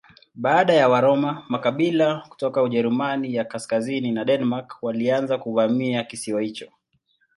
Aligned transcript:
Baada 0.35 0.73
ya 0.73 0.89
Waroma 0.89 1.45
makabila 1.49 2.15
kutoka 2.29 2.61
Ujerumani 2.63 3.35
ya 3.35 3.45
kaskazini 3.45 4.11
na 4.11 4.25
Denmark 4.25 4.77
walianza 4.81 5.37
kuvamia 5.37 6.03
kisiwa 6.03 6.41
hicho. 6.41 6.71